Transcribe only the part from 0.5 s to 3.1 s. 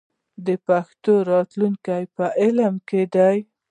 پښتو راتلونکی په علم کې